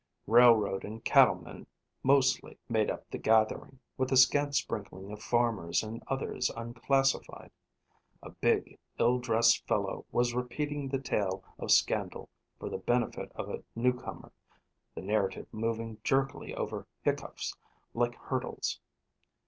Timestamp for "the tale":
10.89-11.43